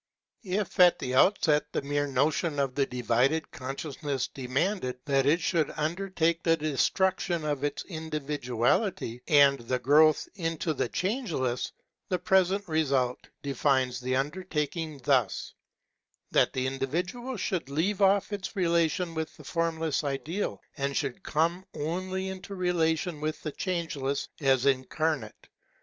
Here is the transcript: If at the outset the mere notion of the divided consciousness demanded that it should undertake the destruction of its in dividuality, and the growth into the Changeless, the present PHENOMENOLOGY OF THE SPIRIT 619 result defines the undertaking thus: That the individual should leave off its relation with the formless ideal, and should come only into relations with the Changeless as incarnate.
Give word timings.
If 0.41 0.79
at 0.79 0.97
the 0.97 1.13
outset 1.13 1.71
the 1.71 1.81
mere 1.83 2.07
notion 2.07 2.57
of 2.57 2.73
the 2.73 2.87
divided 2.87 3.51
consciousness 3.51 4.27
demanded 4.27 4.97
that 5.05 5.27
it 5.27 5.41
should 5.41 5.71
undertake 5.77 6.41
the 6.41 6.57
destruction 6.57 7.45
of 7.45 7.63
its 7.63 7.83
in 7.83 8.09
dividuality, 8.09 9.21
and 9.27 9.59
the 9.59 9.77
growth 9.77 10.27
into 10.33 10.73
the 10.73 10.89
Changeless, 10.89 11.71
the 12.09 12.17
present 12.17 12.65
PHENOMENOLOGY 12.65 12.81
OF 12.95 13.17
THE 13.43 13.53
SPIRIT 13.53 13.55
619 13.57 13.83
result 13.83 13.93
defines 13.93 13.99
the 13.99 14.15
undertaking 14.15 15.01
thus: 15.03 15.53
That 16.31 16.51
the 16.53 16.65
individual 16.65 17.37
should 17.37 17.69
leave 17.69 18.01
off 18.01 18.33
its 18.33 18.55
relation 18.55 19.13
with 19.13 19.37
the 19.37 19.43
formless 19.43 20.03
ideal, 20.03 20.63
and 20.77 20.97
should 20.97 21.21
come 21.21 21.63
only 21.75 22.27
into 22.29 22.55
relations 22.55 23.21
with 23.21 23.39
the 23.43 23.51
Changeless 23.51 24.29
as 24.39 24.65
incarnate. 24.65 25.47